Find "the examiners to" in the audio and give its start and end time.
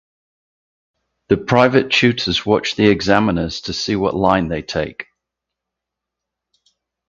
2.75-3.73